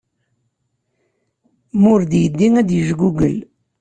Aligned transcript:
Ma 1.81 1.87
ur 1.93 2.01
d-yeddi 2.09 2.47
ad 2.61 2.69
yejgugel. 2.75 3.37